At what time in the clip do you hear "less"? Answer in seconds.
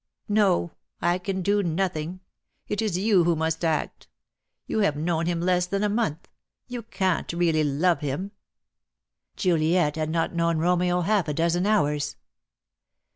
5.39-5.67